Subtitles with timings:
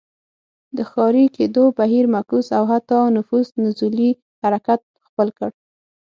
[0.77, 4.09] د ښاري کېدو بهیر معکوس او حتی نفوس نزولي
[4.41, 5.49] حرکت خپل کړ.